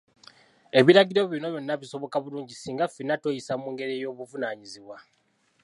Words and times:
Ebiragiro 0.79 1.21
bino 1.31 1.47
byonna 1.53 1.75
bisoboka 1.81 2.17
bulungi 2.23 2.53
singa 2.55 2.85
ffenna 2.89 3.15
tweyisa 3.21 3.53
mungeri 3.63 3.93
ey'obuvunaanyizbwa. 3.97 4.97